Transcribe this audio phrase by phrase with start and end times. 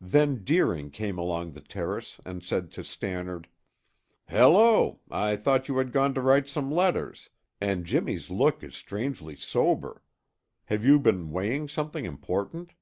[0.00, 3.46] Then Deering came along the terrace and said to Stannard,
[4.26, 4.98] "Hello!
[5.08, 10.02] I thought you had gone to write some letters, and Jimmy's look is strangely sober.
[10.64, 12.72] Have you been weighing something important?"